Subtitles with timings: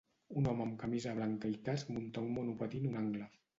[0.39, 3.33] Un home amb camisa blanca i casc munta un monopatí en un angle.